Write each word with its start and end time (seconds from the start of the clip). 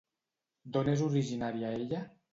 D'on 0.77 0.89
és 0.95 1.05
originària 1.09 1.73
ella? 1.83 2.01